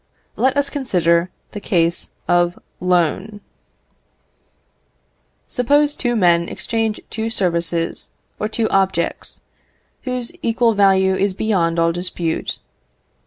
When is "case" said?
1.59-2.09